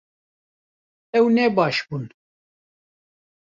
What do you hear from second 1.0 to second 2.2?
Ew ne baş bûn